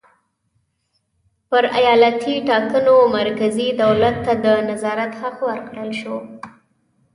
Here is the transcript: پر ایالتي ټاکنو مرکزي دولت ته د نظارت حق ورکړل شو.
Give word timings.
پر 1.49 1.63
ایالتي 1.79 2.35
ټاکنو 2.49 2.97
مرکزي 3.17 3.69
دولت 3.83 4.15
ته 4.25 4.33
د 4.45 4.47
نظارت 4.69 5.11
حق 5.21 5.37
ورکړل 5.49 5.89
شو. 5.99 6.17